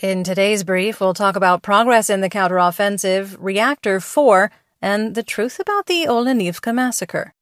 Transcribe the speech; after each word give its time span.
In 0.00 0.22
today's 0.22 0.62
brief, 0.62 1.00
we'll 1.00 1.12
talk 1.12 1.34
about 1.34 1.64
progress 1.64 2.08
in 2.08 2.20
the 2.20 2.30
counteroffensive, 2.30 3.36
Reactor 3.40 3.98
4, 3.98 4.48
and 4.80 5.16
the 5.16 5.24
truth 5.24 5.58
about 5.58 5.86
the 5.86 6.06
Olenivka 6.06 6.72
massacre. 6.72 7.34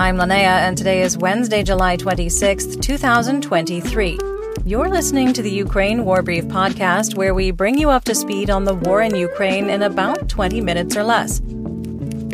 I'm 0.00 0.16
Linnea, 0.16 0.66
and 0.66 0.76
today 0.76 1.00
is 1.02 1.16
Wednesday, 1.16 1.62
July 1.62 1.96
26th, 1.96 2.82
2023. 2.82 4.18
You're 4.64 4.88
listening 4.88 5.32
to 5.34 5.42
the 5.42 5.50
Ukraine 5.50 6.04
War 6.04 6.22
Brief 6.22 6.46
podcast, 6.46 7.14
where 7.14 7.34
we 7.34 7.52
bring 7.52 7.78
you 7.78 7.88
up 7.88 8.02
to 8.06 8.16
speed 8.16 8.50
on 8.50 8.64
the 8.64 8.74
war 8.74 9.00
in 9.00 9.14
Ukraine 9.14 9.70
in 9.70 9.82
about 9.82 10.28
20 10.28 10.60
minutes 10.60 10.96
or 10.96 11.04
less. 11.04 11.40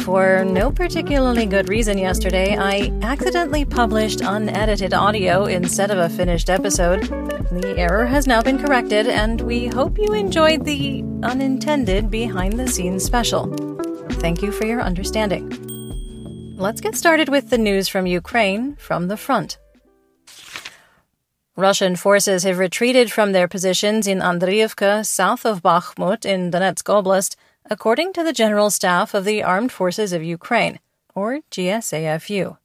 For 0.05 0.45
no 0.45 0.73
particularly 0.73 1.47
good 1.47 1.69
reason 1.69 1.97
yesterday, 1.97 2.57
I 2.57 2.93
accidentally 3.03 3.65
published 3.65 4.21
unedited 4.21 4.93
audio 4.93 5.45
instead 5.45 5.93
of 5.93 5.99
a 5.99 6.09
finished 6.09 6.51
episode. 6.51 7.03
The 7.03 7.75
error 7.79 8.05
has 8.07 8.27
now 8.27 8.43
been 8.43 8.59
corrected, 8.59 9.07
and 9.07 9.41
we 9.43 9.69
hope 9.69 9.99
you 9.99 10.13
enjoyed 10.13 10.65
the 10.65 11.05
unintended 11.23 12.11
behind 12.11 12.59
the 12.59 12.67
scenes 12.67 13.05
special. 13.05 13.47
Thank 14.23 14.43
you 14.43 14.51
for 14.51 14.67
your 14.67 14.83
understanding. 14.83 15.49
Let's 16.57 16.81
get 16.81 16.97
started 16.97 17.29
with 17.29 17.51
the 17.51 17.59
news 17.59 17.87
from 17.87 18.07
Ukraine 18.07 18.75
from 18.77 19.07
the 19.07 19.17
front. 19.17 19.59
Russian 21.57 21.95
forces 21.95 22.43
have 22.43 22.59
retreated 22.59 23.13
from 23.13 23.31
their 23.31 23.47
positions 23.47 24.09
in 24.09 24.19
Andriivka, 24.19 25.07
south 25.07 25.45
of 25.45 25.63
Bakhmut 25.63 26.25
in 26.25 26.51
Donetsk 26.51 26.85
Oblast, 26.85 27.37
according 27.71 28.13
to 28.13 28.23
the 28.23 28.33
General 28.33 28.71
Staff 28.71 29.15
of 29.15 29.25
the 29.25 29.43
Armed 29.43 29.73
Forces 29.73 30.13
of 30.13 30.23
Ukraine, 30.23 30.79
or 31.15 31.41
GSAFU. 31.51 32.59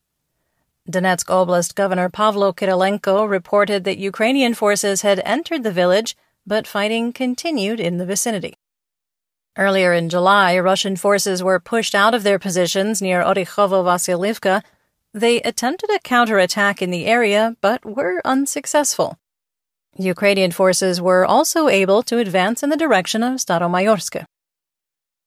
Donetsk 0.89 1.25
Oblast 1.25 1.75
Governor 1.75 2.09
Pavlo 2.09 2.53
Kyrylenko 2.53 3.29
reported 3.29 3.83
that 3.83 3.97
Ukrainian 3.97 4.53
forces 4.53 5.01
had 5.01 5.21
entered 5.25 5.63
the 5.63 5.71
village, 5.71 6.15
but 6.45 6.65
fighting 6.65 7.11
continued 7.11 7.79
in 7.79 7.97
the 7.97 8.05
vicinity. 8.05 8.55
Earlier 9.57 9.91
in 9.91 10.07
July, 10.07 10.57
Russian 10.59 10.95
forces 10.95 11.43
were 11.43 11.59
pushed 11.59 11.95
out 11.95 12.13
of 12.13 12.23
their 12.23 12.39
positions 12.39 13.01
near 13.01 13.21
Orikhovo 13.23 13.83
Vasilivka. 13.83 14.61
They 15.13 15.41
attempted 15.41 15.89
a 15.89 15.99
counterattack 15.99 16.81
in 16.81 16.91
the 16.91 17.05
area, 17.05 17.57
but 17.59 17.83
were 17.83 18.21
unsuccessful. 18.23 19.17
Ukrainian 19.97 20.51
forces 20.51 21.01
were 21.01 21.25
also 21.25 21.67
able 21.67 22.03
to 22.03 22.19
advance 22.19 22.61
in 22.61 22.69
the 22.69 22.77
direction 22.77 23.23
of 23.23 23.39
Staromayorsk. 23.39 24.25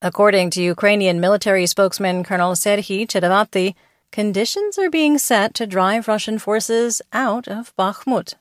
According 0.03 0.48
to 0.51 0.62
Ukrainian 0.62 1.20
military 1.20 1.67
spokesman 1.67 2.25
Colonel 2.25 2.53
Serhiy 2.53 3.06
Cherevati, 3.06 3.75
conditions 4.11 4.79
are 4.79 4.89
being 4.89 5.19
set 5.19 5.53
to 5.55 5.67
drive 5.67 6.09
Russian 6.09 6.39
forces 6.39 7.03
out 7.12 7.47
of 7.47 7.77
Bakhmut. 7.77 8.34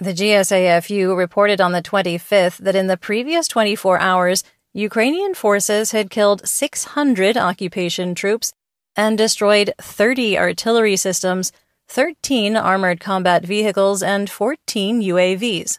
The 0.00 0.14
GSAFU 0.14 1.14
reported 1.14 1.60
on 1.60 1.72
the 1.72 1.82
25th 1.82 2.56
that 2.56 2.74
in 2.74 2.86
the 2.86 2.96
previous 2.96 3.46
24 3.46 4.00
hours, 4.00 4.42
Ukrainian 4.72 5.34
forces 5.34 5.92
had 5.92 6.08
killed 6.08 6.48
600 6.48 7.36
occupation 7.36 8.14
troops 8.14 8.54
and 8.96 9.18
destroyed 9.18 9.74
30 9.78 10.38
artillery 10.38 10.96
systems, 10.96 11.52
13 11.88 12.56
armored 12.56 13.00
combat 13.00 13.44
vehicles, 13.44 14.02
and 14.02 14.30
14 14.30 15.02
UAVs. 15.02 15.78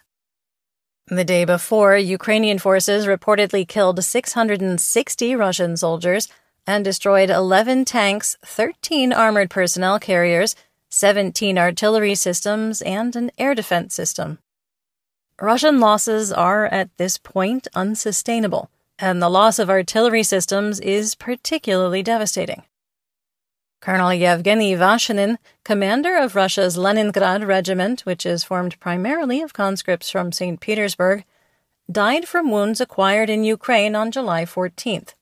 The 1.08 1.24
day 1.24 1.46
before, 1.46 1.96
Ukrainian 1.96 2.58
forces 2.58 3.06
reportedly 3.06 3.68
killed 3.68 4.04
660 4.04 5.36
Russian 5.36 5.78
soldiers 5.78 6.28
and 6.66 6.84
destroyed 6.84 7.30
11 7.30 7.86
tanks, 7.86 8.38
13 8.44 9.14
armored 9.14 9.52
personnel 9.52 10.00
carriers, 10.00 10.56
17 10.90 11.60
artillery 11.60 12.16
systems, 12.16 12.82
and 12.82 13.16
an 13.16 13.30
air 13.38 13.54
defense 13.54 13.94
system. 13.94 14.40
Russian 15.40 15.80
losses 15.80 16.34
are 16.34 16.66
at 16.66 16.90
this 16.98 17.20
point 17.20 17.68
unsustainable, 17.76 18.72
and 18.98 19.22
the 19.22 19.30
loss 19.30 19.60
of 19.60 19.70
artillery 19.70 20.24
systems 20.24 20.80
is 20.80 21.14
particularly 21.14 22.02
devastating. 22.02 22.64
Colonel 23.86 24.16
Yevgeny 24.16 24.74
Vashinin, 24.74 25.38
commander 25.64 26.18
of 26.18 26.36
Russia's 26.36 26.76
Leningrad 26.76 27.44
Regiment, 27.44 28.02
which 28.02 28.26
is 28.26 28.44
formed 28.44 28.80
primarily 28.80 29.44
of 29.44 29.54
conscripts 29.54 30.10
from 30.10 30.32
St. 30.32 30.60
Petersburg, 30.60 31.24
died 31.92 32.28
from 32.28 32.50
wounds 32.50 32.82
acquired 32.82 33.30
in 33.30 33.44
Ukraine 33.44 33.96
on 33.96 34.10
July 34.10 34.44
14th. 34.44 35.14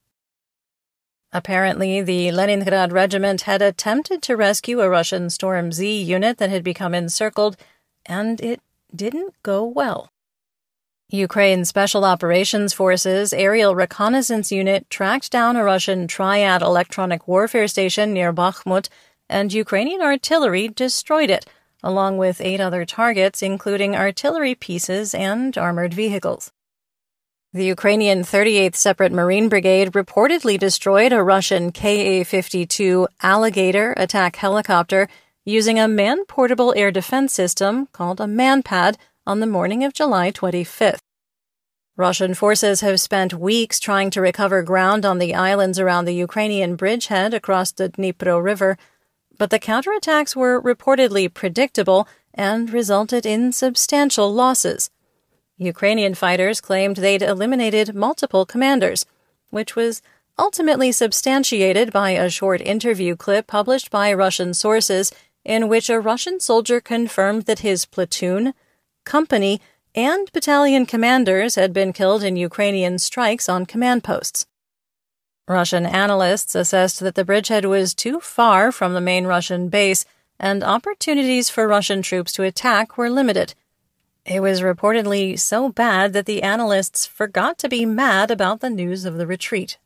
Apparently, 1.33 2.01
the 2.01 2.31
Leningrad 2.31 2.93
Regiment 2.93 3.41
had 3.41 3.61
attempted 3.61 4.21
to 4.21 4.37
rescue 4.37 4.79
a 4.79 4.87
Russian 4.87 5.29
Storm 5.29 5.73
Z 5.73 6.01
unit 6.01 6.37
that 6.37 6.49
had 6.49 6.63
become 6.63 6.95
encircled, 6.95 7.57
and 8.05 8.39
it 8.39 8.61
didn't 8.95 9.33
go 9.43 9.65
well. 9.65 10.12
Ukraine 11.13 11.63
Special 11.63 12.05
Operations 12.05 12.73
Forces 12.73 13.33
Aerial 13.33 13.75
Reconnaissance 13.75 14.51
Unit 14.51 14.89
tracked 14.89 15.29
down 15.29 15.55
a 15.55 15.63
Russian 15.63 16.07
Triad 16.07 16.63
electronic 16.63 17.27
warfare 17.27 17.67
station 17.67 18.13
near 18.13 18.33
Bakhmut, 18.33 18.89
and 19.29 19.53
Ukrainian 19.53 20.01
artillery 20.01 20.69
destroyed 20.69 21.29
it, 21.29 21.45
along 21.83 22.17
with 22.17 22.41
eight 22.41 22.59
other 22.59 22.83
targets, 22.83 23.43
including 23.43 23.95
artillery 23.95 24.55
pieces 24.55 25.13
and 25.13 25.55
armored 25.55 25.93
vehicles. 25.93 26.51
The 27.53 27.65
Ukrainian 27.65 28.23
38th 28.23 28.75
Separate 28.75 29.11
Marine 29.11 29.49
Brigade 29.49 29.91
reportedly 29.91 30.57
destroyed 30.57 31.13
a 31.13 31.21
Russian 31.21 31.71
Ka 31.71 32.23
52 32.23 33.07
Alligator 33.21 33.93
attack 33.97 34.37
helicopter 34.37 35.07
using 35.45 35.77
a 35.77 35.87
man 35.87 36.25
portable 36.25 36.73
air 36.75 36.89
defense 36.89 37.33
system 37.33 37.87
called 37.91 38.19
a 38.19 38.25
MANPAD 38.25 38.97
on 39.25 39.39
the 39.39 39.47
morning 39.47 39.83
of 39.83 39.93
July 39.93 40.31
25th. 40.31 40.99
Russian 41.95 42.33
forces 42.33 42.81
have 42.81 42.99
spent 42.99 43.33
weeks 43.33 43.79
trying 43.79 44.09
to 44.09 44.21
recover 44.21 44.63
ground 44.63 45.05
on 45.05 45.19
the 45.19 45.35
islands 45.35 45.79
around 45.79 46.05
the 46.05 46.15
Ukrainian 46.15 46.75
bridgehead 46.75 47.33
across 47.33 47.71
the 47.71 47.89
Dnipro 47.89 48.43
River, 48.43 48.77
but 49.37 49.49
the 49.49 49.59
counterattacks 49.59 50.35
were 50.35 50.61
reportedly 50.61 51.31
predictable 51.31 52.07
and 52.33 52.71
resulted 52.71 53.25
in 53.25 53.51
substantial 53.51 54.33
losses. 54.33 54.89
Ukrainian 55.57 56.15
fighters 56.15 56.59
claimed 56.59 56.97
they'd 56.97 57.21
eliminated 57.21 57.93
multiple 57.95 58.45
commanders, 58.45 59.05
which 59.51 59.75
was 59.75 60.01
ultimately 60.37 60.91
substantiated 60.91 61.93
by 61.93 62.11
a 62.11 62.29
short 62.29 62.59
interview 62.61 63.15
clip 63.15 63.45
published 63.45 63.91
by 63.91 64.11
Russian 64.11 64.53
sources 64.53 65.11
in 65.45 65.69
which 65.69 65.89
a 65.89 65.99
Russian 65.99 66.39
soldier 66.39 66.81
confirmed 66.81 67.43
that 67.43 67.59
his 67.59 67.85
platoon, 67.85 68.53
company, 69.03 69.61
and 69.95 70.31
battalion 70.31 70.85
commanders 70.85 71.55
had 71.55 71.73
been 71.73 71.93
killed 71.93 72.23
in 72.23 72.35
Ukrainian 72.35 72.97
strikes 72.99 73.47
on 73.47 73.65
command 73.65 74.03
posts. 74.03 74.45
Russian 75.47 75.85
analysts 75.85 76.55
assessed 76.55 76.99
that 77.01 77.15
the 77.15 77.25
bridgehead 77.25 77.65
was 77.65 77.93
too 77.93 78.19
far 78.19 78.71
from 78.71 78.93
the 78.93 79.01
main 79.01 79.25
Russian 79.25 79.69
base, 79.69 80.05
and 80.39 80.63
opportunities 80.63 81.49
for 81.49 81.67
Russian 81.67 82.01
troops 82.01 82.31
to 82.33 82.43
attack 82.43 82.97
were 82.97 83.09
limited. 83.09 83.53
It 84.25 84.41
was 84.41 84.61
reportedly 84.61 85.37
so 85.37 85.69
bad 85.69 86.13
that 86.13 86.25
the 86.25 86.43
analysts 86.43 87.05
forgot 87.05 87.57
to 87.59 87.69
be 87.69 87.85
mad 87.85 88.31
about 88.31 88.61
the 88.61 88.69
news 88.69 89.03
of 89.03 89.17
the 89.17 89.27
retreat. 89.27 89.77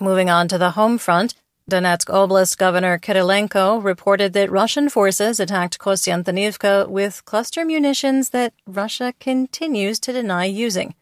Moving 0.00 0.28
on 0.28 0.48
to 0.48 0.58
the 0.58 0.72
home 0.72 0.98
front, 0.98 1.34
Donetsk 1.70 2.10
Oblast 2.10 2.58
Governor 2.58 2.98
Kyrylenko 2.98 3.82
reported 3.82 4.34
that 4.34 4.50
Russian 4.50 4.90
forces 4.90 5.40
attacked 5.40 5.78
Kostiantynivka 5.78 6.90
with 6.90 7.24
cluster 7.24 7.64
munitions 7.64 8.30
that 8.30 8.52
Russia 8.66 9.14
continues 9.18 9.98
to 10.00 10.12
deny 10.12 10.44
using, 10.44 10.94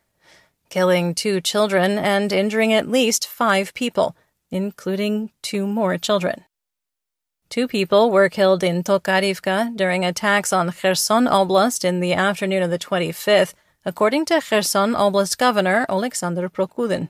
killing 0.70 1.16
two 1.16 1.40
children 1.40 1.98
and 1.98 2.32
injuring 2.32 2.72
at 2.72 2.88
least 2.88 3.26
five 3.26 3.74
people, 3.74 4.14
including 4.52 5.32
two 5.42 5.66
more 5.66 5.98
children. 5.98 6.44
Two 7.48 7.66
people 7.66 8.12
were 8.12 8.28
killed 8.28 8.62
in 8.62 8.84
Tokarivka 8.84 9.76
during 9.76 10.04
attacks 10.04 10.52
on 10.52 10.70
Kherson 10.70 11.26
Oblast 11.26 11.84
in 11.84 11.98
the 11.98 12.12
afternoon 12.12 12.62
of 12.62 12.70
the 12.70 12.78
25th, 12.78 13.54
according 13.84 14.26
to 14.26 14.40
Kherson 14.40 14.92
Oblast 14.92 15.38
Governor 15.38 15.86
Alexander 15.88 16.48
Prokudin. 16.48 17.08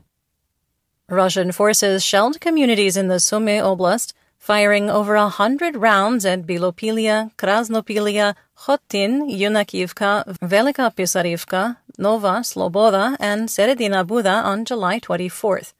Russian 1.13 1.53
forces 1.53 2.03
shelled 2.03 2.41
communities 2.41 2.97
in 2.97 3.09
the 3.09 3.21
Sumy 3.21 3.59
Oblast, 3.59 4.15
firing 4.39 4.89
over 4.89 5.15
a 5.15 5.29
hundred 5.29 5.77
rounds 5.77 6.25
at 6.25 6.47
Bilopilia, 6.47 7.31
Krasnopilia, 7.37 8.35
Khotin, 8.57 9.31
Yunakivka, 9.31 10.39
Velika 10.39 10.91
Pisarivka, 10.97 11.77
Nova 11.99 12.41
Sloboda, 12.41 13.15
and 13.21 13.51
Seredina 13.51 14.07
Buda 14.07 14.31
on 14.31 14.65
July 14.65 14.99
24th. 14.99 15.75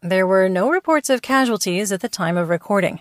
There 0.00 0.26
were 0.26 0.48
no 0.48 0.70
reports 0.70 1.10
of 1.10 1.20
casualties 1.20 1.92
at 1.92 2.00
the 2.00 2.08
time 2.08 2.38
of 2.38 2.48
recording. 2.48 3.00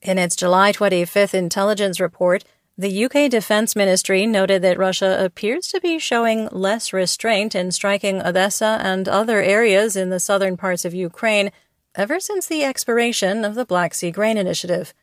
In 0.00 0.16
its 0.16 0.36
July 0.36 0.72
25th 0.72 1.34
intelligence 1.34 2.00
report, 2.00 2.44
the 2.78 3.04
UK 3.06 3.28
Defense 3.28 3.74
Ministry 3.74 4.24
noted 4.24 4.62
that 4.62 4.78
Russia 4.78 5.16
appears 5.18 5.66
to 5.66 5.80
be 5.80 5.98
showing 5.98 6.48
less 6.52 6.92
restraint 6.92 7.56
in 7.56 7.72
striking 7.72 8.22
Odessa 8.22 8.78
and 8.80 9.08
other 9.08 9.42
areas 9.42 9.96
in 9.96 10.10
the 10.10 10.20
southern 10.20 10.56
parts 10.56 10.84
of 10.84 10.94
Ukraine, 10.94 11.50
ever 11.96 12.20
since 12.20 12.46
the 12.46 12.62
expiration 12.62 13.44
of 13.44 13.56
the 13.56 13.64
Black 13.64 13.94
Sea 13.94 14.12
Grain 14.12 14.36
Initiative, 14.36 14.94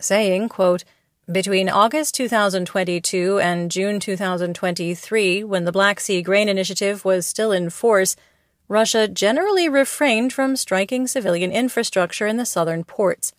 saying, 0.00 0.48
quote, 0.48 0.82
between 1.30 1.68
August 1.68 2.16
2022 2.16 3.38
and 3.38 3.70
June 3.70 4.00
2023, 4.00 5.44
when 5.44 5.64
the 5.64 5.70
Black 5.70 6.00
Sea 6.00 6.22
Grain 6.22 6.48
Initiative 6.48 7.04
was 7.04 7.28
still 7.28 7.52
in 7.52 7.70
force, 7.70 8.16
Russia 8.66 9.06
generally 9.06 9.68
refrained 9.68 10.32
from 10.32 10.56
striking 10.56 11.06
civilian 11.06 11.52
infrastructure 11.52 12.26
in 12.26 12.38
the 12.38 12.44
southern 12.44 12.82
ports. 12.82 13.32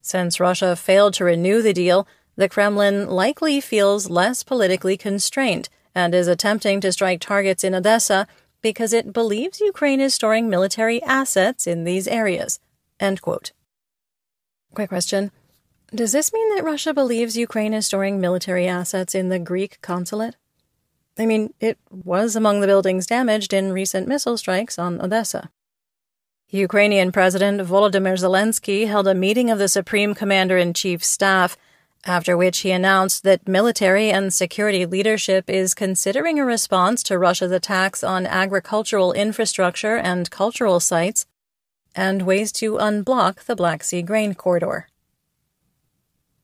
Since 0.00 0.38
Russia 0.38 0.76
failed 0.76 1.14
to 1.14 1.24
renew 1.24 1.62
the 1.62 1.72
deal, 1.72 2.06
the 2.36 2.48
Kremlin 2.48 3.08
likely 3.08 3.60
feels 3.60 4.08
less 4.08 4.42
politically 4.42 4.96
constrained 4.96 5.68
and 5.94 6.14
is 6.14 6.28
attempting 6.28 6.80
to 6.80 6.92
strike 6.92 7.20
targets 7.20 7.64
in 7.64 7.74
Odessa 7.74 8.26
because 8.62 8.92
it 8.92 9.12
believes 9.12 9.60
Ukraine 9.60 10.00
is 10.00 10.14
storing 10.14 10.48
military 10.48 11.02
assets 11.02 11.66
in 11.66 11.84
these 11.84 12.08
areas. 12.08 12.60
End 12.98 13.20
quote. 13.20 13.52
Quick 14.74 14.88
question. 14.88 15.30
Does 15.94 16.12
this 16.12 16.32
mean 16.32 16.54
that 16.54 16.64
Russia 16.64 16.94
believes 16.94 17.36
Ukraine 17.36 17.74
is 17.74 17.86
storing 17.86 18.18
military 18.18 18.66
assets 18.66 19.14
in 19.14 19.28
the 19.28 19.38
Greek 19.38 19.78
consulate? 19.82 20.36
I 21.18 21.26
mean, 21.26 21.52
it 21.60 21.78
was 21.90 22.34
among 22.34 22.60
the 22.60 22.66
buildings 22.66 23.06
damaged 23.06 23.52
in 23.52 23.72
recent 23.72 24.08
missile 24.08 24.38
strikes 24.38 24.78
on 24.78 25.00
Odessa. 25.02 25.50
Ukrainian 26.48 27.12
President 27.12 27.60
Volodymyr 27.60 28.16
Zelensky 28.18 28.86
held 28.86 29.06
a 29.06 29.14
meeting 29.14 29.50
of 29.50 29.58
the 29.58 29.68
Supreme 29.68 30.14
Commander 30.14 30.56
in 30.56 30.72
Chief 30.72 31.04
Staff, 31.04 31.56
after 32.04 32.36
which 32.36 32.60
he 32.60 32.70
announced 32.70 33.22
that 33.22 33.46
military 33.46 34.10
and 34.10 34.32
security 34.32 34.84
leadership 34.84 35.48
is 35.48 35.74
considering 35.74 36.38
a 36.38 36.44
response 36.44 37.02
to 37.04 37.18
Russia's 37.18 37.52
attacks 37.52 38.02
on 38.02 38.26
agricultural 38.26 39.12
infrastructure 39.12 39.96
and 39.96 40.30
cultural 40.30 40.80
sites, 40.80 41.26
and 41.94 42.22
ways 42.22 42.50
to 42.52 42.74
unblock 42.78 43.44
the 43.44 43.54
Black 43.54 43.84
Sea 43.84 44.02
grain 44.02 44.34
corridor. 44.34 44.88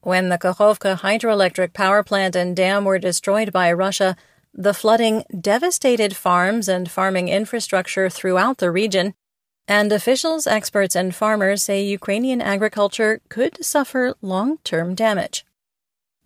When 0.00 0.28
the 0.28 0.38
Kakhovka 0.38 1.00
hydroelectric 1.00 1.72
power 1.72 2.02
plant 2.02 2.36
and 2.36 2.54
dam 2.54 2.84
were 2.84 2.98
destroyed 2.98 3.52
by 3.52 3.72
Russia, 3.72 4.16
the 4.54 4.74
flooding 4.74 5.24
devastated 5.40 6.14
farms 6.16 6.68
and 6.68 6.90
farming 6.90 7.28
infrastructure 7.28 8.08
throughout 8.08 8.58
the 8.58 8.70
region, 8.70 9.14
and 9.66 9.92
officials, 9.92 10.46
experts, 10.46 10.96
and 10.96 11.14
farmers 11.14 11.62
say 11.62 11.82
Ukrainian 11.82 12.40
agriculture 12.40 13.20
could 13.28 13.62
suffer 13.64 14.14
long 14.22 14.58
term 14.64 14.94
damage. 14.94 15.44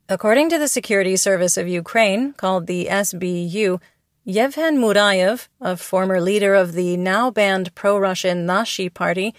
According 0.08 0.50
to 0.50 0.58
the 0.58 0.68
Security 0.68 1.16
Service 1.16 1.56
of 1.56 1.68
Ukraine, 1.68 2.32
called 2.32 2.66
the 2.66 2.86
SBU, 2.86 3.80
Yevhen 4.26 4.78
Murayev, 4.78 5.48
a 5.60 5.76
former 5.76 6.20
leader 6.20 6.54
of 6.54 6.72
the 6.72 6.96
now 6.96 7.30
banned 7.30 7.74
pro 7.74 7.96
Russian 7.98 8.44
Nashi 8.44 8.88
party, 8.88 9.34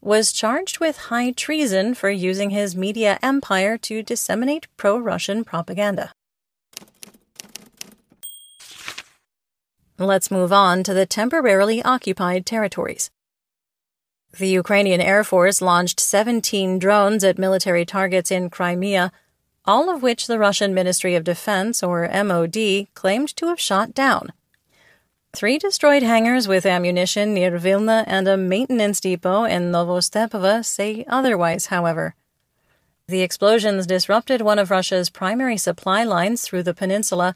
was 0.00 0.32
charged 0.32 0.78
with 0.78 0.96
high 1.10 1.32
treason 1.32 1.94
for 1.94 2.10
using 2.10 2.50
his 2.50 2.76
media 2.76 3.18
empire 3.22 3.76
to 3.78 4.02
disseminate 4.02 4.68
pro 4.76 4.96
Russian 4.96 5.44
propaganda. 5.44 6.12
Let's 9.98 10.30
move 10.30 10.52
on 10.52 10.82
to 10.84 10.94
the 10.94 11.06
temporarily 11.06 11.82
occupied 11.82 12.46
territories. 12.46 13.10
The 14.38 14.48
Ukrainian 14.48 15.00
Air 15.00 15.24
Force 15.24 15.62
launched 15.62 15.98
17 15.98 16.78
drones 16.78 17.24
at 17.24 17.38
military 17.38 17.84
targets 17.86 18.30
in 18.30 18.50
Crimea, 18.50 19.10
all 19.66 19.90
of 19.90 20.02
which 20.02 20.26
the 20.26 20.38
Russian 20.38 20.72
Ministry 20.74 21.14
of 21.14 21.24
Defense, 21.24 21.82
or 21.82 22.08
MOD, 22.08 22.86
claimed 22.94 23.34
to 23.36 23.46
have 23.46 23.60
shot 23.60 23.94
down. 23.94 24.32
Three 25.32 25.58
destroyed 25.58 26.02
hangars 26.02 26.48
with 26.48 26.64
ammunition 26.64 27.34
near 27.34 27.58
Vilna 27.58 28.04
and 28.06 28.26
a 28.26 28.38
maintenance 28.38 29.00
depot 29.00 29.44
in 29.44 29.70
Novostepovo 29.70 30.64
say 30.64 31.04
otherwise, 31.08 31.66
however. 31.66 32.14
The 33.08 33.20
explosions 33.20 33.86
disrupted 33.86 34.40
one 34.40 34.58
of 34.58 34.70
Russia's 34.70 35.10
primary 35.10 35.58
supply 35.58 36.04
lines 36.04 36.42
through 36.42 36.62
the 36.62 36.74
peninsula, 36.74 37.34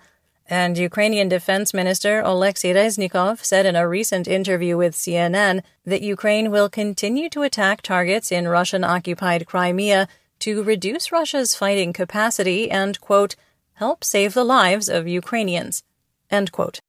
and 0.49 0.77
Ukrainian 0.77 1.29
Defense 1.29 1.73
Minister 1.73 2.23
Oleksiy 2.23 2.75
Reznikov 2.75 3.44
said 3.44 3.67
in 3.67 3.77
a 3.77 3.87
recent 3.87 4.27
interview 4.27 4.77
with 4.77 4.97
CNN 4.97 5.62
that 5.85 6.03
Ukraine 6.03 6.50
will 6.50 6.69
continue 6.69 7.29
to 7.29 7.43
attack 7.43 7.82
targets 7.82 8.32
in 8.32 8.49
Russian 8.49 8.82
occupied 8.82 9.47
Crimea 9.47 10.09
to 10.41 10.63
reduce 10.63 11.13
Russia's 11.13 11.55
fighting 11.55 11.93
capacity 11.93 12.71
and, 12.71 13.01
quote, 13.01 13.37
help 13.75 14.05
save 14.05 14.35
the 14.35 14.45
lives 14.45 14.89
of 14.89 15.09
Ukrainians, 15.09 15.83
end 16.31 16.53
quote. 16.53 16.81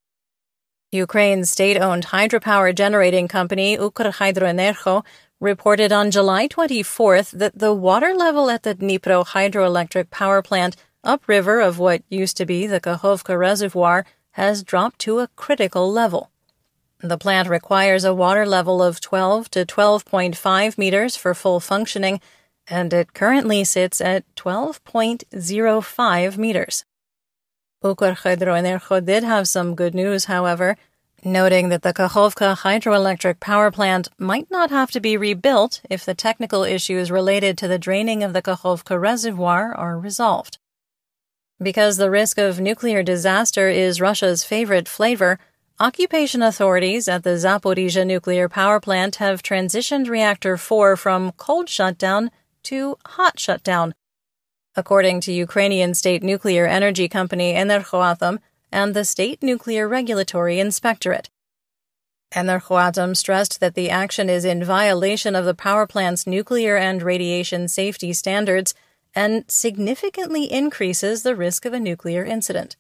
Ukraine's 0.91 1.49
state 1.49 1.77
owned 1.77 2.07
hydropower 2.07 2.75
generating 2.75 3.29
company 3.29 3.77
Ukrhydroenergo 3.77 5.05
reported 5.39 5.91
on 5.91 6.11
July 6.11 6.47
24th 6.47 7.31
that 7.31 7.57
the 7.57 7.73
water 7.73 8.13
level 8.13 8.49
at 8.49 8.63
the 8.63 8.75
Dnipro 8.75 9.25
hydroelectric 9.25 10.09
power 10.09 10.41
plant 10.41 10.75
upriver 11.03 11.61
of 11.61 11.79
what 11.79 12.03
used 12.09 12.37
to 12.37 12.45
be 12.45 12.67
the 12.67 12.81
Kakhovka 12.81 13.37
Reservoir 13.37 14.05
has 14.31 14.63
dropped 14.63 14.99
to 14.99 15.19
a 15.19 15.29
critical 15.35 15.91
level. 15.91 16.29
The 16.99 17.17
plant 17.17 17.49
requires 17.49 18.03
a 18.03 18.13
water 18.13 18.45
level 18.45 18.83
of 18.83 19.01
12 19.01 19.49
to 19.51 19.65
12.5 19.65 20.77
meters 20.77 21.15
for 21.15 21.33
full 21.33 21.59
functioning, 21.59 22.21
and 22.71 22.93
it 22.93 23.13
currently 23.13 23.65
sits 23.65 23.99
at 23.99 24.23
12.05 24.35 26.37
meters. 26.37 26.85
Ukrhydroenergo 27.83 29.05
did 29.05 29.23
have 29.23 29.47
some 29.47 29.75
good 29.75 29.93
news, 29.93 30.25
however, 30.25 30.77
noting 31.23 31.69
that 31.69 31.81
the 31.81 31.93
Kakhovka 31.93 32.57
hydroelectric 32.57 33.39
power 33.39 33.71
plant 33.71 34.09
might 34.17 34.49
not 34.49 34.69
have 34.69 34.91
to 34.91 34.99
be 34.99 35.17
rebuilt 35.17 35.81
if 35.89 36.05
the 36.05 36.15
technical 36.15 36.63
issues 36.63 37.11
related 37.11 37.57
to 37.57 37.67
the 37.67 37.77
draining 37.77 38.23
of 38.23 38.33
the 38.33 38.41
Kakhovka 38.41 38.99
reservoir 38.99 39.75
are 39.75 39.99
resolved. 39.99 40.57
Because 41.61 41.97
the 41.97 42.09
risk 42.09 42.37
of 42.37 42.59
nuclear 42.59 43.03
disaster 43.03 43.69
is 43.69 44.01
Russia's 44.01 44.43
favorite 44.43 44.87
flavor, 44.87 45.37
occupation 45.79 46.41
authorities 46.41 47.07
at 47.07 47.23
the 47.23 47.31
Zaporizhia 47.31 48.07
nuclear 48.07 48.49
power 48.49 48.79
plant 48.79 49.17
have 49.17 49.43
transitioned 49.43 50.09
reactor 50.09 50.57
4 50.57 50.95
from 50.95 51.31
cold 51.33 51.69
shutdown 51.69 52.31
to 52.63 52.97
hot 53.05 53.39
shutdown 53.39 53.93
according 54.75 55.19
to 55.21 55.33
Ukrainian 55.33 55.93
state 55.93 56.23
nuclear 56.23 56.65
energy 56.65 57.07
company 57.09 57.53
Energoatom 57.53 58.39
and 58.71 58.93
the 58.93 59.03
State 59.03 59.43
Nuclear 59.43 59.87
Regulatory 59.87 60.59
Inspectorate. 60.59 61.29
Energoatom 62.33 63.15
stressed 63.17 63.59
that 63.59 63.75
the 63.75 63.89
action 63.89 64.29
is 64.29 64.45
in 64.45 64.63
violation 64.63 65.35
of 65.35 65.43
the 65.43 65.53
power 65.53 65.85
plant's 65.85 66.25
nuclear 66.25 66.77
and 66.77 67.03
radiation 67.03 67.67
safety 67.67 68.13
standards 68.13 68.73
and 69.13 69.43
significantly 69.49 70.49
increases 70.49 71.23
the 71.23 71.35
risk 71.35 71.65
of 71.65 71.73
a 71.73 71.79
nuclear 71.79 72.23
incident. 72.23 72.77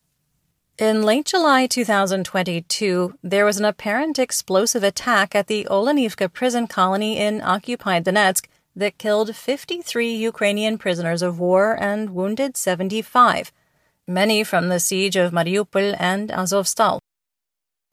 In 0.77 1.03
late 1.03 1.25
July 1.25 1.67
2022, 1.67 3.15
there 3.21 3.43
was 3.43 3.57
an 3.57 3.65
apparent 3.65 4.17
explosive 4.17 4.83
attack 4.83 5.35
at 5.35 5.47
the 5.47 5.67
Olenivka 5.69 6.31
prison 6.31 6.65
colony 6.67 7.17
in 7.17 7.41
occupied 7.41 8.05
Donetsk 8.05 8.45
that 8.75 8.97
killed 8.97 9.35
53 9.35 10.15
Ukrainian 10.15 10.77
prisoners 10.77 11.21
of 11.21 11.39
war 11.39 11.77
and 11.79 12.11
wounded 12.11 12.57
75, 12.57 13.51
many 14.07 14.43
from 14.43 14.69
the 14.69 14.79
siege 14.79 15.15
of 15.15 15.31
Mariupol 15.31 15.95
and 15.99 16.29
Azovstal. 16.29 16.99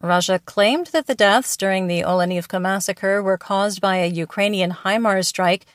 Russia 0.00 0.38
claimed 0.44 0.86
that 0.88 1.06
the 1.06 1.14
deaths 1.14 1.56
during 1.56 1.88
the 1.88 2.02
Olenivka 2.02 2.60
massacre 2.60 3.20
were 3.20 3.36
caused 3.36 3.80
by 3.80 3.96
a 3.96 4.06
Ukrainian 4.06 4.70
HIMARS 4.70 5.26
strike, 5.26 5.66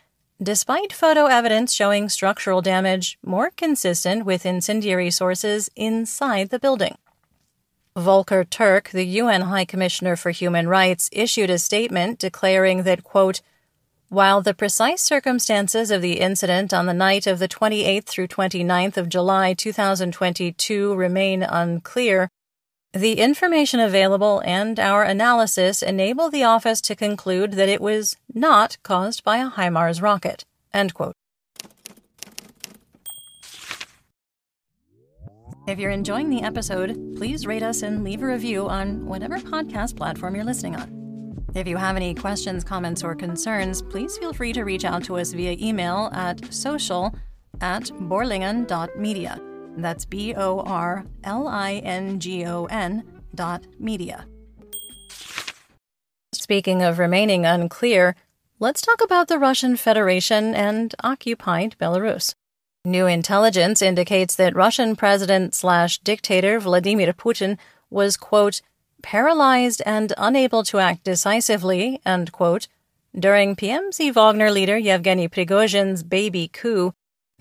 despite 0.41 0.93
photo 0.93 1.25
evidence 1.25 1.73
showing 1.73 2.07
structural 2.07 2.61
damage 2.61 3.17
more 3.23 3.49
consistent 3.49 4.25
with 4.25 4.45
incendiary 4.45 5.11
sources 5.11 5.69
inside 5.75 6.49
the 6.49 6.59
building. 6.59 6.97
Volker 7.95 8.43
Turk, 8.43 8.89
the 8.89 9.05
UN 9.05 9.41
High 9.41 9.65
Commissioner 9.65 10.15
for 10.15 10.31
Human 10.31 10.67
Rights, 10.67 11.09
issued 11.11 11.49
a 11.49 11.59
statement 11.59 12.17
declaring 12.17 12.83
that, 12.83 13.03
quote, 13.03 13.41
while 14.13 14.41
the 14.43 14.53
precise 14.53 15.01
circumstances 15.01 15.89
of 15.89 16.03
the 16.03 16.19
incident 16.19 16.71
on 16.71 16.85
the 16.85 16.93
night 16.93 17.25
of 17.25 17.39
the 17.39 17.47
28th 17.47 18.05
through 18.05 18.27
29th 18.27 18.95
of 18.95 19.09
July 19.09 19.55
2022 19.55 20.93
remain 20.93 21.41
unclear, 21.41 22.29
the 22.93 23.13
information 23.13 23.79
available 23.79 24.39
and 24.45 24.79
our 24.79 25.01
analysis 25.01 25.81
enable 25.81 26.29
the 26.29 26.43
office 26.43 26.79
to 26.79 26.95
conclude 26.95 27.53
that 27.53 27.69
it 27.69 27.81
was 27.81 28.15
not 28.31 28.77
caused 28.83 29.23
by 29.23 29.37
a 29.37 29.49
HIMARS 29.49 30.03
rocket. 30.03 30.45
If 35.65 35.79
you're 35.79 35.89
enjoying 35.89 36.29
the 36.29 36.43
episode, 36.43 37.15
please 37.17 37.47
rate 37.47 37.63
us 37.63 37.81
and 37.81 38.03
leave 38.03 38.21
a 38.21 38.27
review 38.27 38.69
on 38.69 39.07
whatever 39.07 39.39
podcast 39.39 39.97
platform 39.97 40.35
you're 40.35 40.45
listening 40.45 40.75
on. 40.75 41.02
If 41.55 41.67
you 41.67 41.77
have 41.77 41.95
any 41.95 42.15
questions, 42.15 42.63
comments, 42.63 43.03
or 43.03 43.13
concerns, 43.13 43.81
please 43.81 44.17
feel 44.17 44.33
free 44.33 44.53
to 44.53 44.63
reach 44.63 44.85
out 44.85 45.03
to 45.05 45.17
us 45.17 45.33
via 45.33 45.55
email 45.59 46.09
at 46.13 46.51
social 46.51 47.13
at 47.61 47.83
borlingon.media. 47.83 49.39
That's 49.77 50.05
B 50.05 50.33
O 50.35 50.61
R 50.61 51.05
L 51.23 51.47
I 51.47 51.73
N 51.83 52.19
G 52.19 52.45
O 52.45 52.65
N 52.65 53.03
dot 53.35 53.65
media. 53.79 54.25
Speaking 56.33 56.81
of 56.81 56.99
remaining 56.99 57.45
unclear, 57.45 58.15
let's 58.59 58.81
talk 58.81 59.03
about 59.03 59.27
the 59.27 59.39
Russian 59.39 59.77
Federation 59.77 60.55
and 60.55 60.93
occupied 61.03 61.75
Belarus. 61.79 62.33
New 62.83 63.05
intelligence 63.05 63.81
indicates 63.81 64.35
that 64.35 64.55
Russian 64.55 64.95
President 64.95 65.53
slash 65.53 65.99
dictator 65.99 66.59
Vladimir 66.59 67.13
Putin 67.13 67.57
was, 67.89 68.17
quote, 68.17 68.61
paralyzed 69.03 69.83
and 69.85 70.13
unable 70.17 70.63
to 70.63 70.79
act 70.79 71.03
decisively, 71.03 72.01
quote, 72.31 72.67
during 73.17 73.55
PMC 73.55 74.11
Wagner 74.11 74.49
leader 74.49 74.75
Yevgeny 74.75 75.27
Prigozhin's 75.27 76.01
baby 76.01 76.47
coup, 76.47 76.93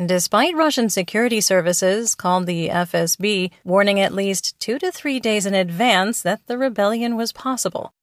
despite 0.05 0.55
Russian 0.55 0.91
security 0.91 1.41
services, 1.41 2.15
called 2.15 2.45
the 2.45 2.69
FSB, 2.69 3.51
warning 3.65 3.99
at 3.99 4.13
least 4.13 4.59
two 4.61 4.79
to 4.79 4.93
three 4.93 5.19
days 5.19 5.47
in 5.47 5.55
advance 5.55 6.21
that 6.21 6.47
the 6.47 6.59
rebellion 6.59 7.17
was 7.17 7.33
possible. 7.33 7.95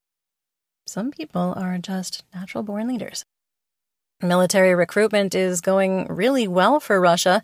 Some 0.88 1.12
people 1.12 1.54
are 1.56 1.78
just 1.78 2.24
natural 2.34 2.64
born 2.64 2.88
leaders. 2.88 3.24
Military 4.22 4.74
recruitment 4.74 5.36
is 5.36 5.62
going 5.62 6.08
really 6.08 6.48
well 6.48 6.80
for 6.80 7.00
Russia, 7.00 7.44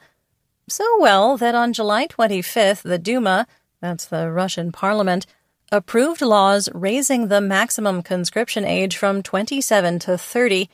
so 0.68 0.84
well 1.00 1.38
that 1.38 1.54
on 1.54 1.72
July 1.72 2.08
25th, 2.08 2.82
the 2.82 2.98
Duma, 2.98 3.46
that's 3.82 4.06
the 4.06 4.32
Russian 4.32 4.72
parliament, 4.72 5.28
approved 5.72 6.22
laws 6.22 6.70
raising 6.74 7.28
the 7.28 7.42
maximum 7.42 8.02
conscription 8.02 8.66
age 8.66 8.98
from 8.98 9.24
27 9.24 10.00
to 10.00 10.18
30, 10.18 10.70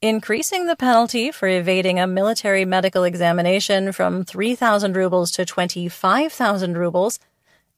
increasing 0.00 0.66
the 0.66 0.76
penalty 0.76 1.30
for 1.30 1.48
evading 1.48 1.98
a 1.98 2.06
military 2.06 2.64
medical 2.64 3.04
examination 3.04 3.92
from 3.92 4.24
3,000 4.24 4.96
rubles 4.96 5.30
to 5.32 5.44
25,000 5.44 6.76
rubles, 6.76 7.18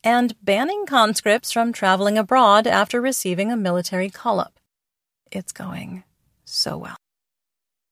and 0.02 0.34
banning 0.42 0.84
conscripts 0.86 1.50
from 1.50 1.72
traveling 1.72 2.18
abroad 2.18 2.66
after 2.66 3.00
receiving 3.00 3.50
a 3.50 3.56
military 3.56 4.10
call 4.10 4.38
up. 4.38 4.60
It's 5.32 5.52
going 5.52 6.04
so 6.44 6.76
well. 6.76 6.96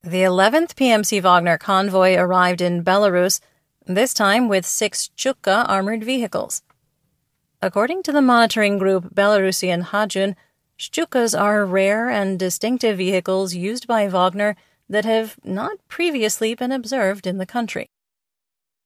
The 0.02 0.22
11th 0.22 0.74
PMC 0.74 1.22
Wagner 1.22 1.58
convoy 1.58 2.16
arrived 2.16 2.60
in 2.60 2.84
Belarus, 2.84 3.40
this 3.86 4.12
time 4.12 4.48
with 4.48 4.66
six 4.66 5.10
Shchuka 5.16 5.68
armored 5.68 6.04
vehicles. 6.04 6.62
According 7.64 8.02
to 8.02 8.12
the 8.12 8.20
monitoring 8.20 8.76
group 8.76 9.14
Belarusian 9.14 9.84
Hajun, 9.84 10.34
Shchukas 10.76 11.38
are 11.40 11.64
rare 11.64 12.10
and 12.10 12.36
distinctive 12.36 12.96
vehicles 12.96 13.54
used 13.54 13.86
by 13.86 14.08
Wagner 14.08 14.56
that 14.88 15.04
have 15.04 15.36
not 15.44 15.78
previously 15.86 16.56
been 16.56 16.72
observed 16.72 17.24
in 17.24 17.38
the 17.38 17.46
country. 17.46 17.88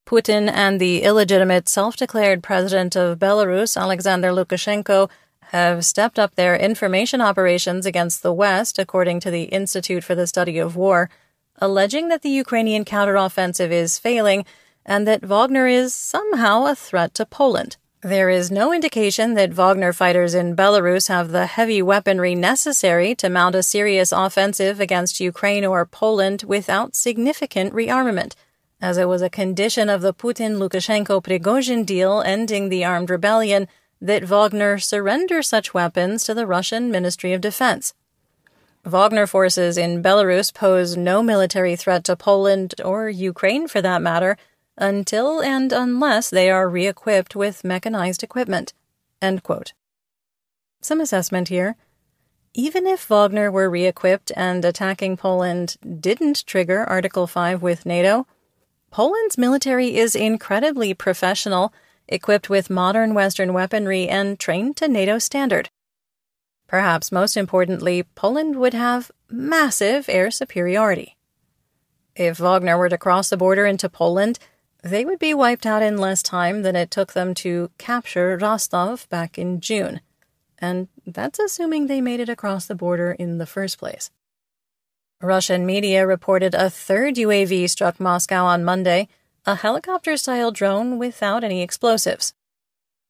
Putin 0.07 0.51
and 0.53 0.79
the 0.79 1.03
illegitimate 1.03 1.71
self 1.71 1.97
declared 1.97 2.43
president 2.43 2.95
of 2.95 3.19
Belarus, 3.19 3.81
Alexander 3.81 4.29
Lukashenko, 4.29 5.09
have 5.53 5.83
stepped 5.83 6.19
up 6.19 6.35
their 6.35 6.55
information 6.55 7.23
operations 7.23 7.87
against 7.87 8.23
the 8.23 8.33
West, 8.33 8.79
according 8.79 9.21
to 9.21 9.31
the 9.31 9.45
Institute 9.45 10.05
for 10.05 10.15
the 10.15 10.27
Study 10.27 10.59
of 10.59 10.77
War, 10.77 11.09
alleging 11.57 12.09
that 12.09 12.21
the 12.21 12.29
Ukrainian 12.29 12.85
counteroffensive 12.85 13.71
is 13.71 13.99
failing 13.99 14.45
and 14.85 15.09
that 15.09 15.25
Wagner 15.25 15.67
is 15.67 15.95
somehow 15.95 16.67
a 16.67 16.75
threat 16.75 17.15
to 17.15 17.25
Poland. 17.25 17.79
There 18.07 18.31
is 18.31 18.53
no 18.53 18.73
indication 18.73 19.35
that 19.35 19.53
Wagner 19.53 19.93
fighters 19.93 20.33
in 20.33 20.55
Belarus 20.55 21.09
have 21.09 21.33
the 21.33 21.47
heavy 21.47 21.83
weaponry 21.83 22.37
necessary 22.37 23.17
to 23.17 23.29
mount 23.29 23.57
a 23.57 23.65
serious 23.65 24.13
offensive 24.13 24.79
against 24.79 25.19
Ukraine 25.19 25.65
or 25.65 25.85
Poland 25.85 26.45
without 26.47 26.95
significant 26.95 27.75
rearmament, 27.75 28.37
as 28.81 28.97
it 28.97 29.09
was 29.09 29.23
a 29.23 29.29
condition 29.29 29.89
of 29.89 30.03
the 30.03 30.15
Putin 30.15 30.59
Lukashenko 30.59 31.21
Prigozhin 31.21 31.85
deal 31.85 32.23
ending 32.25 32.69
the 32.69 32.85
armed 32.85 33.11
rebellion 33.11 33.67
that 34.01 34.23
Wagner 34.23 34.79
surrender 34.79 35.43
such 35.43 35.75
weapons 35.75 36.23
to 36.23 36.33
the 36.33 36.47
Russian 36.47 36.93
Ministry 36.93 37.33
of 37.33 37.41
Defense. 37.41 37.93
Wagner 38.85 39.27
forces 39.27 39.77
in 39.77 40.01
Belarus 40.01 40.55
pose 40.55 40.97
no 40.97 41.25
military 41.25 41.75
threat 41.75 42.05
to 42.05 42.15
Poland 42.15 42.73
or 42.85 43.09
Ukraine 43.09 43.67
for 43.67 43.83
that 43.83 44.01
matter 44.01 44.37
until 44.77 45.41
and 45.41 45.73
unless 45.73 46.31
they 46.31 46.51
are 46.51 46.69
re 46.69 46.87
equipped 46.87 47.35
with 47.35 47.65
mechanized 47.65 48.23
equipment. 48.23 48.73
Some 50.81 51.01
assessment 51.01 51.49
here. 51.49 51.77
Even 52.55 52.87
if 52.87 53.09
Wagner 53.09 53.51
were 53.51 53.69
re 53.69 53.87
equipped 53.87 54.33
and 54.37 54.65
attacking 54.65 55.17
Poland 55.17 55.77
didn't 56.01 56.47
trigger 56.47 56.85
Article 56.85 57.27
5 57.27 57.61
with 57.63 57.85
NATO, 57.85 58.27
Poland's 58.91 59.37
military 59.37 59.97
is 59.97 60.15
incredibly 60.15 60.95
professional 60.95 61.73
equipped 62.09 62.49
with 62.49 62.71
modern 62.71 63.15
Western 63.15 63.53
weaponry 63.53 64.09
and 64.09 64.39
trained 64.39 64.77
to 64.77 64.89
NATO 64.89 65.19
standard. 65.19 65.71
Perhaps 66.67 67.13
most 67.13 67.37
importantly, 67.37 68.05
Poland 68.15 68.57
would 68.57 68.75
have 68.75 69.11
massive 69.29 70.09
air 70.09 70.31
superiority. 70.31 71.17
If 72.15 72.39
Wagner 72.39 72.79
were 72.79 72.89
to 72.89 72.99
cross 72.99 73.29
the 73.29 73.37
border 73.37 73.67
into 73.67 73.89
Poland, 73.89 74.39
they 74.87 75.05
would 75.05 75.19
be 75.19 75.35
wiped 75.35 75.67
out 75.67 75.83
in 75.83 75.99
less 75.99 76.23
time 76.23 76.63
than 76.63 76.77
it 76.77 76.91
took 76.91 77.13
them 77.13 77.35
to 77.35 77.71
capture 77.77 78.39
Rostov 78.41 79.09
back 79.09 79.37
in 79.37 79.61
June. 79.61 80.01
And 80.59 80.89
that's 81.05 81.39
assuming 81.39 81.87
they 81.87 82.01
made 82.01 82.21
it 82.21 82.29
across 82.29 82.67
the 82.67 82.75
border 82.75 83.13
in 83.13 83.39
the 83.39 83.47
first 83.47 83.79
place. 83.79 84.11
Russian 85.21 85.67
media 85.67 86.07
reported 86.07 86.55
a 86.55 86.71
third 86.71 87.17
UAV 87.17 87.69
struck 87.69 87.99
Moscow 87.99 88.45
on 88.45 88.65
Monday, 88.65 89.09
a 89.45 89.57
helicopter 89.57 90.17
style 90.17 90.53
drone 90.53 90.99
without 90.99 91.43
any 91.43 91.63
explosives. 91.63 92.33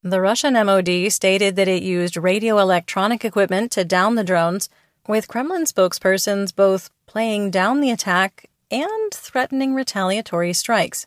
The 0.02 0.21
Russian 0.21 0.54
MOD 0.54 1.11
stated 1.11 1.56
that 1.56 1.68
it 1.68 1.83
used 1.83 2.16
radio 2.16 2.59
electronic 2.59 3.25
equipment 3.25 3.73
to 3.73 3.85
down 3.85 4.14
the 4.14 4.25
drones, 4.25 4.71
with 5.09 5.28
Kremlin 5.28 5.64
spokespersons 5.64 6.54
both 6.54 6.90
playing 7.06 7.50
down 7.50 7.80
the 7.80 7.90
attack 7.90 8.49
and 8.71 9.12
threatening 9.12 9.75
retaliatory 9.75 10.52
strikes. 10.52 11.06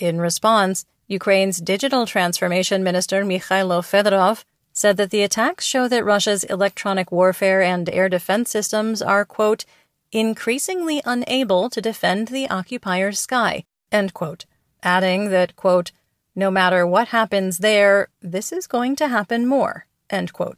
In 0.00 0.18
response, 0.18 0.86
Ukraine's 1.08 1.60
digital 1.60 2.06
transformation 2.06 2.82
minister 2.82 3.22
Mikhailo 3.22 3.82
Fedorov 3.82 4.44
said 4.72 4.96
that 4.96 5.10
the 5.10 5.22
attacks 5.22 5.66
show 5.66 5.88
that 5.88 6.04
Russia's 6.04 6.42
electronic 6.44 7.12
warfare 7.12 7.60
and 7.60 7.88
air 7.90 8.08
defense 8.08 8.50
systems 8.50 9.02
are, 9.02 9.26
quote, 9.26 9.66
increasingly 10.10 11.02
unable 11.04 11.68
to 11.68 11.82
defend 11.82 12.28
the 12.28 12.48
occupier's 12.48 13.18
sky, 13.18 13.64
End 13.92 14.14
quote. 14.14 14.46
Adding 14.82 15.30
that, 15.30 15.56
quote, 15.56 15.92
no 16.34 16.50
matter 16.50 16.86
what 16.86 17.08
happens 17.08 17.58
there, 17.58 18.08
this 18.22 18.52
is 18.52 18.66
going 18.66 18.96
to 18.96 19.08
happen 19.08 19.46
more. 19.46 19.86
End 20.08 20.32
quote. 20.32 20.56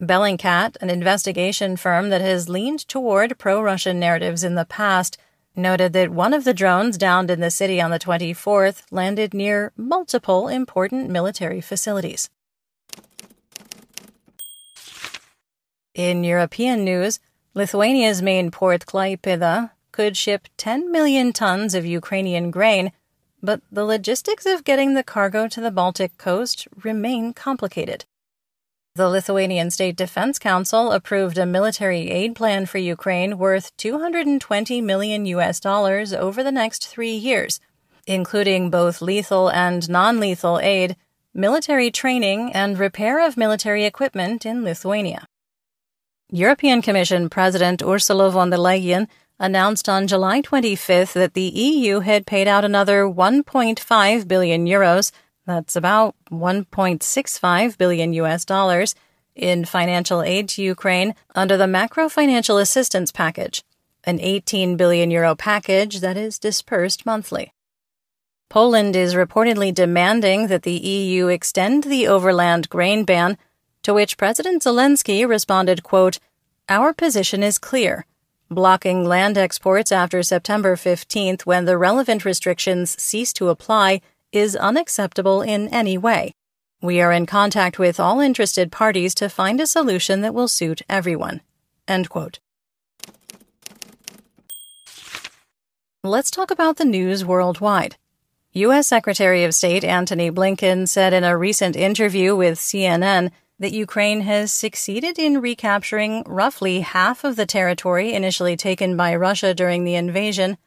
Bellingcat, 0.00 0.76
an 0.80 0.90
investigation 0.90 1.76
firm 1.76 2.10
that 2.10 2.20
has 2.20 2.48
leaned 2.48 2.86
toward 2.88 3.38
pro 3.38 3.62
Russian 3.62 4.00
narratives 4.00 4.42
in 4.42 4.56
the 4.56 4.64
past, 4.64 5.16
noted 5.54 5.92
that 5.92 6.10
one 6.10 6.32
of 6.32 6.44
the 6.44 6.54
drones 6.54 6.96
downed 6.96 7.30
in 7.30 7.40
the 7.40 7.50
city 7.50 7.80
on 7.80 7.90
the 7.90 7.98
24th 7.98 8.82
landed 8.90 9.34
near 9.34 9.72
multiple 9.76 10.48
important 10.48 11.10
military 11.10 11.60
facilities. 11.60 12.30
In 15.94 16.24
European 16.24 16.84
news, 16.84 17.20
Lithuania's 17.54 18.22
main 18.22 18.50
port 18.50 18.86
Klaipeda 18.86 19.72
could 19.92 20.16
ship 20.16 20.48
10 20.56 20.90
million 20.90 21.34
tons 21.34 21.74
of 21.74 21.84
Ukrainian 21.84 22.50
grain, 22.50 22.92
but 23.42 23.60
the 23.70 23.84
logistics 23.84 24.46
of 24.46 24.64
getting 24.64 24.94
the 24.94 25.02
cargo 25.02 25.46
to 25.48 25.60
the 25.60 25.70
Baltic 25.70 26.16
coast 26.16 26.66
remain 26.82 27.34
complicated. 27.34 28.06
The 28.94 29.08
Lithuanian 29.08 29.70
State 29.70 29.96
Defense 29.96 30.38
Council 30.38 30.92
approved 30.92 31.38
a 31.38 31.46
military 31.46 32.10
aid 32.10 32.34
plan 32.34 32.66
for 32.66 32.76
Ukraine 32.76 33.38
worth 33.38 33.74
220 33.78 34.82
million 34.82 35.24
US 35.24 35.60
dollars 35.60 36.12
over 36.12 36.42
the 36.42 36.52
next 36.52 36.88
3 36.88 37.10
years, 37.10 37.58
including 38.06 38.68
both 38.68 39.00
lethal 39.00 39.48
and 39.48 39.88
non-lethal 39.88 40.60
aid, 40.60 40.96
military 41.32 41.90
training, 41.90 42.52
and 42.52 42.78
repair 42.78 43.26
of 43.26 43.38
military 43.38 43.86
equipment 43.86 44.44
in 44.44 44.62
Lithuania. 44.62 45.24
European 46.28 46.82
Commission 46.82 47.30
President 47.30 47.82
Ursula 47.82 48.30
von 48.30 48.50
der 48.50 48.58
Leyen 48.58 49.08
announced 49.40 49.88
on 49.88 50.06
July 50.06 50.42
25th 50.42 51.14
that 51.14 51.32
the 51.32 51.48
EU 51.48 52.00
had 52.00 52.26
paid 52.26 52.46
out 52.46 52.62
another 52.62 53.04
1.5 53.04 54.28
billion 54.28 54.66
euros, 54.66 55.12
that's 55.52 55.76
about 55.76 56.14
1.65 56.30 57.76
billion 57.76 58.12
US 58.14 58.44
dollars, 58.44 58.94
in 59.34 59.64
financial 59.64 60.22
aid 60.22 60.48
to 60.50 60.62
Ukraine 60.62 61.14
under 61.34 61.56
the 61.56 61.66
macro 61.66 62.08
financial 62.08 62.58
assistance 62.58 63.10
package, 63.12 63.62
an 64.04 64.18
18 64.20 64.76
billion 64.76 65.10
euro 65.10 65.34
package 65.34 66.00
that 66.00 66.16
is 66.16 66.38
dispersed 66.38 67.04
monthly. 67.06 67.52
Poland 68.48 68.96
is 68.96 69.14
reportedly 69.14 69.72
demanding 69.72 70.48
that 70.48 70.62
the 70.62 70.72
EU 70.72 71.28
extend 71.28 71.84
the 71.84 72.06
overland 72.06 72.68
grain 72.68 73.04
ban, 73.04 73.38
to 73.82 73.94
which 73.94 74.18
President 74.18 74.62
Zelensky 74.62 75.26
responded, 75.26 75.82
quote, 75.82 76.18
Our 76.68 76.92
position 76.92 77.42
is 77.42 77.58
clear. 77.58 78.04
Blocking 78.50 79.04
land 79.04 79.38
exports 79.38 79.90
after 79.90 80.22
September 80.22 80.76
15th, 80.76 81.42
when 81.46 81.64
the 81.64 81.78
relevant 81.78 82.26
restrictions 82.26 83.00
cease 83.02 83.32
to 83.32 83.48
apply, 83.48 84.02
is 84.32 84.56
unacceptable 84.56 85.42
in 85.42 85.68
any 85.68 85.96
way. 85.96 86.34
We 86.80 87.00
are 87.00 87.12
in 87.12 87.26
contact 87.26 87.78
with 87.78 88.00
all 88.00 88.18
interested 88.18 88.72
parties 88.72 89.14
to 89.16 89.28
find 89.28 89.60
a 89.60 89.66
solution 89.66 90.20
that 90.22 90.34
will 90.34 90.48
suit 90.48 90.82
everyone. 90.88 91.42
Let's 96.02 96.30
talk 96.32 96.50
about 96.50 96.78
the 96.78 96.84
news 96.84 97.24
worldwide. 97.24 97.96
U.S. 98.54 98.88
Secretary 98.88 99.44
of 99.44 99.54
State 99.54 99.84
Antony 99.84 100.30
Blinken 100.30 100.88
said 100.88 101.12
in 101.12 101.22
a 101.22 101.38
recent 101.38 101.76
interview 101.76 102.34
with 102.34 102.58
CNN 102.58 103.30
that 103.60 103.72
Ukraine 103.72 104.22
has 104.22 104.50
succeeded 104.50 105.18
in 105.18 105.40
recapturing 105.40 106.24
roughly 106.26 106.80
half 106.80 107.22
of 107.22 107.36
the 107.36 107.46
territory 107.46 108.12
initially 108.12 108.56
taken 108.56 108.96
by 108.96 109.14
Russia 109.14 109.54
during 109.54 109.84
the 109.84 109.94
invasion 109.94 110.58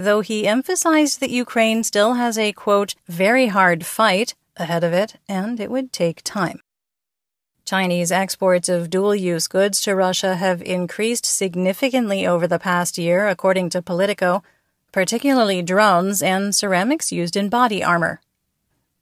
though 0.00 0.22
he 0.22 0.48
emphasized 0.48 1.20
that 1.20 1.28
Ukraine 1.30 1.84
still 1.84 2.14
has 2.14 2.38
a, 2.38 2.52
quote, 2.52 2.94
very 3.06 3.48
hard 3.48 3.84
fight 3.84 4.34
ahead 4.56 4.82
of 4.82 4.94
it 4.94 5.16
and 5.28 5.60
it 5.60 5.70
would 5.70 5.92
take 5.92 6.22
time. 6.24 6.60
Chinese 7.66 8.10
exports 8.10 8.68
of 8.68 8.88
dual 8.88 9.14
use 9.14 9.46
goods 9.46 9.80
to 9.82 9.94
Russia 9.94 10.36
have 10.36 10.62
increased 10.62 11.26
significantly 11.26 12.26
over 12.26 12.46
the 12.46 12.58
past 12.58 12.96
year, 12.96 13.28
according 13.28 13.68
to 13.70 13.82
Politico 13.82 14.42
particularly 14.92 15.62
drones 15.62 16.22
and 16.22 16.54
ceramics 16.54 17.12
used 17.12 17.36
in 17.36 17.48
body 17.48 17.84
armor. 17.84 18.20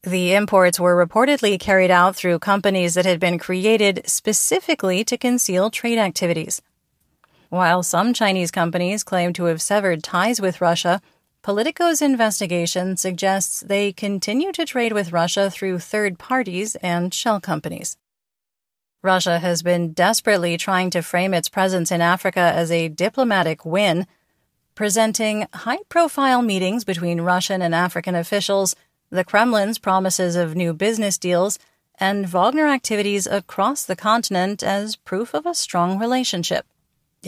The 0.03 0.35
imports 0.35 0.79
were 0.79 1.07
reportedly 1.07 1.59
carried 1.59 1.91
out 1.91 2.15
through 2.15 2.41
companies 2.41 2.95
that 2.95 3.07
had 3.07 3.21
been 3.21 3.39
created 3.39 4.03
specifically 4.05 5.05
to 5.05 5.17
conceal 5.17 5.71
trade 5.71 5.99
activities. 5.99 6.61
While 7.49 7.83
some 7.83 8.13
Chinese 8.13 8.51
companies 8.51 9.03
claim 9.03 9.33
to 9.35 9.45
have 9.45 9.63
severed 9.63 10.03
ties 10.03 10.41
with 10.41 10.61
Russia, 10.61 11.01
Politico's 11.43 12.03
investigation 12.03 12.97
suggests 12.97 13.61
they 13.61 13.93
continue 13.93 14.53
to 14.53 14.67
trade 14.67 14.93
with 14.93 15.13
Russia 15.13 15.51
through 15.51 15.79
third 15.79 16.19
parties 16.19 16.75
and 16.77 17.15
shell 17.15 17.41
companies. 17.41 17.97
Russia 19.03 19.39
has 19.39 19.63
been 19.63 19.93
desperately 19.93 20.57
trying 20.57 20.91
to 20.91 21.01
frame 21.01 21.33
its 21.33 21.49
presence 21.49 21.91
in 21.91 22.01
Africa 22.01 22.41
as 22.41 22.71
a 22.71 22.89
diplomatic 22.89 23.65
win 23.65 24.07
presenting 24.75 25.45
high 25.53 25.81
profile 25.89 26.41
meetings 26.41 26.85
between 26.85 27.21
Russian 27.21 27.63
and 27.63 27.75
African 27.75 28.15
officials, 28.15 28.77
the 29.11 29.25
Kremlin's 29.25 29.77
promises 29.77 30.37
of 30.37 30.55
new 30.55 30.73
business 30.73 31.19
deals, 31.19 31.59
and 31.99 32.29
Wagner 32.29 32.69
activities 32.69 33.27
across 33.27 33.85
the 33.85 33.97
continent 33.97 34.63
as 34.63 34.95
proof 34.95 35.35
of 35.35 35.47
a 35.47 35.55
strong 35.55 35.99
relationship. 35.99 36.65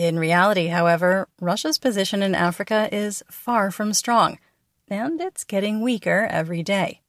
In 0.01 0.17
reality, 0.17 0.69
however, 0.69 1.27
Russia's 1.39 1.77
position 1.77 2.23
in 2.23 2.33
Africa 2.33 2.89
is 2.91 3.21
far 3.29 3.69
from 3.69 3.93
strong, 3.93 4.39
and 4.87 5.21
it's 5.21 5.43
getting 5.43 5.79
weaker 5.79 6.27
every 6.31 6.63
day. 6.63 7.01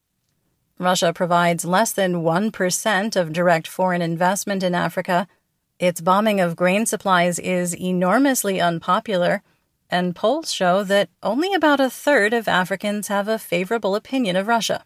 Russia 0.78 1.10
provides 1.14 1.64
less 1.64 1.90
than 1.94 2.16
1% 2.22 3.16
of 3.16 3.32
direct 3.32 3.66
foreign 3.66 4.02
investment 4.02 4.62
in 4.62 4.74
Africa. 4.74 5.26
Its 5.78 6.02
bombing 6.02 6.38
of 6.38 6.54
grain 6.54 6.84
supplies 6.84 7.38
is 7.38 7.74
enormously 7.74 8.60
unpopular 8.60 9.42
and 9.88 10.14
polls 10.14 10.52
show 10.52 10.84
that 10.84 11.08
only 11.22 11.54
about 11.54 11.80
a 11.80 11.88
third 11.88 12.34
of 12.34 12.46
Africans 12.46 13.08
have 13.08 13.26
a 13.26 13.38
favorable 13.38 13.94
opinion 13.94 14.36
of 14.36 14.48
Russia. 14.48 14.84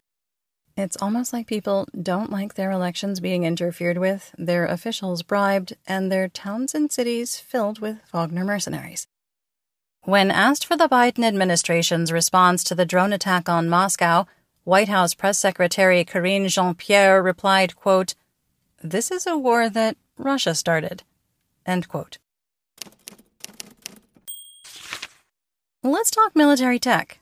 It's 0.77 0.97
almost 1.01 1.33
like 1.33 1.47
people 1.47 1.87
don't 1.99 2.31
like 2.31 2.53
their 2.53 2.69
elections 2.69 3.19
being 3.19 3.45
interfered 3.45 3.97
with, 3.97 4.35
their 4.37 4.67
officials 4.67 5.23
bribed, 5.23 5.75
and 5.87 6.11
their 6.11 6.29
towns 6.29 6.75
and 6.75 6.91
cities 6.91 7.39
filled 7.39 7.79
with 7.79 7.97
Wagner 8.13 8.45
mercenaries. 8.45 9.07
When 10.03 10.29
asked 10.29 10.67
for 10.67 10.77
the 10.77 10.87
Biden 10.87 11.25
administration's 11.25 12.11
response 12.11 12.63
to 12.65 12.75
the 12.75 12.85
drone 12.85 13.11
attack 13.11 13.49
on 13.49 13.67
Moscow, 13.67 14.27
White 14.65 14.87
House 14.87 15.15
Press 15.15 15.39
Secretary 15.39 16.05
Karine 16.05 16.47
Jean 16.47 16.75
Pierre 16.75 17.23
replied, 17.23 17.75
quote, 17.75 18.13
This 18.83 19.09
is 19.09 19.25
a 19.25 19.35
war 19.35 19.71
that 19.71 19.97
Russia 20.15 20.53
started. 20.53 21.01
End 21.65 21.87
quote. 21.87 22.19
Let's 25.81 26.11
talk 26.11 26.35
military 26.35 26.77
tech. 26.77 27.19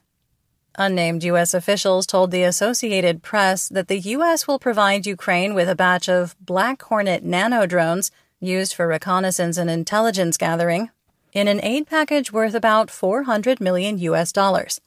Unnamed 0.78 1.24
U.S. 1.24 1.54
officials 1.54 2.06
told 2.06 2.30
the 2.30 2.42
Associated 2.42 3.22
Press 3.22 3.68
that 3.68 3.88
the 3.88 3.98
U.S. 3.98 4.46
will 4.46 4.58
provide 4.58 5.06
Ukraine 5.06 5.54
with 5.54 5.68
a 5.68 5.74
batch 5.74 6.08
of 6.08 6.36
Black 6.38 6.82
Hornet 6.82 7.24
nano 7.24 7.66
drones 7.66 8.10
used 8.40 8.74
for 8.74 8.86
reconnaissance 8.86 9.56
and 9.56 9.70
intelligence 9.70 10.36
gathering 10.36 10.90
in 11.32 11.48
an 11.48 11.64
aid 11.64 11.86
package 11.86 12.30
worth 12.30 12.54
about 12.54 12.90
400 12.90 13.60
million 13.60 13.98
U.S. 13.98 14.32
dollars. 14.32 14.80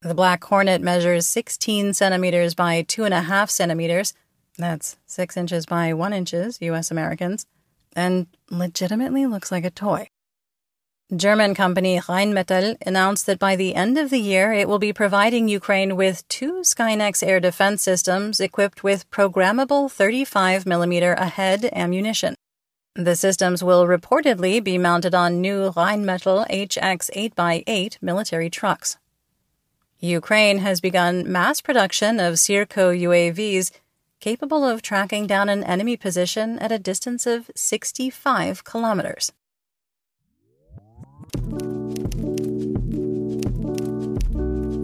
The 0.00 0.14
Black 0.14 0.42
Hornet 0.44 0.80
measures 0.80 1.26
16 1.26 1.92
centimeters 1.92 2.54
by 2.54 2.82
2.5 2.82 3.50
centimeters, 3.50 4.14
that's 4.56 4.96
6 5.06 5.36
inches 5.36 5.66
by 5.66 5.92
1 5.92 6.12
inches, 6.12 6.58
U.S. 6.62 6.90
Americans, 6.90 7.46
and 7.94 8.26
legitimately 8.50 9.26
looks 9.26 9.52
like 9.52 9.64
a 9.64 9.70
toy. 9.70 10.08
German 11.16 11.54
company 11.54 11.98
Rheinmetall 11.98 12.76
announced 12.84 13.24
that 13.24 13.38
by 13.38 13.56
the 13.56 13.74
end 13.74 13.96
of 13.96 14.10
the 14.10 14.20
year 14.20 14.52
it 14.52 14.68
will 14.68 14.78
be 14.78 14.92
providing 14.92 15.48
Ukraine 15.48 15.96
with 15.96 16.28
two 16.28 16.60
Skynex 16.60 17.26
air 17.26 17.40
defense 17.40 17.82
systems 17.82 18.40
equipped 18.40 18.84
with 18.84 19.10
programmable 19.10 19.88
35mm 19.88 21.18
ahead 21.18 21.64
ammunition. 21.72 22.34
The 22.94 23.16
systems 23.16 23.64
will 23.64 23.86
reportedly 23.86 24.62
be 24.62 24.76
mounted 24.76 25.14
on 25.14 25.40
new 25.40 25.70
Rheinmetall 25.70 26.46
HX 26.50 27.32
8x8 27.34 27.96
military 28.02 28.50
trucks. 28.50 28.98
Ukraine 30.00 30.58
has 30.58 30.82
begun 30.82 31.32
mass 31.32 31.62
production 31.62 32.20
of 32.20 32.34
Circo 32.34 32.92
UAVs 32.94 33.70
capable 34.20 34.62
of 34.62 34.82
tracking 34.82 35.26
down 35.26 35.48
an 35.48 35.64
enemy 35.64 35.96
position 35.96 36.58
at 36.58 36.70
a 36.70 36.78
distance 36.78 37.26
of 37.26 37.50
65 37.54 38.62
kilometers. 38.64 39.32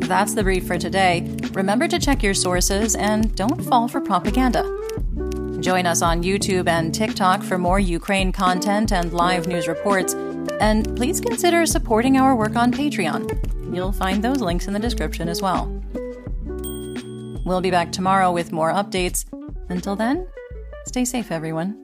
That's 0.06 0.34
the 0.34 0.42
brief 0.42 0.66
for 0.66 0.78
today. 0.78 1.34
Remember 1.52 1.88
to 1.88 1.98
check 1.98 2.22
your 2.22 2.34
sources 2.34 2.94
and 2.94 3.34
don't 3.34 3.64
fall 3.64 3.88
for 3.88 4.00
propaganda. 4.00 4.62
Join 5.60 5.86
us 5.86 6.02
on 6.02 6.22
YouTube 6.22 6.68
and 6.68 6.94
TikTok 6.94 7.42
for 7.42 7.56
more 7.56 7.80
Ukraine 7.80 8.30
content 8.30 8.92
and 8.92 9.12
live 9.14 9.48
news 9.48 9.66
reports. 9.66 10.14
And 10.60 10.94
please 10.94 11.20
consider 11.20 11.64
supporting 11.64 12.18
our 12.18 12.36
work 12.36 12.54
on 12.54 12.70
Patreon. 12.70 13.74
You'll 13.74 13.92
find 13.92 14.22
those 14.22 14.40
links 14.40 14.66
in 14.66 14.74
the 14.74 14.78
description 14.78 15.28
as 15.28 15.40
well. 15.40 15.66
We'll 17.44 17.60
be 17.60 17.70
back 17.70 17.90
tomorrow 17.90 18.30
with 18.30 18.52
more 18.52 18.72
updates. 18.72 19.24
Until 19.70 19.96
then, 19.96 20.26
stay 20.86 21.04
safe, 21.04 21.32
everyone. 21.32 21.83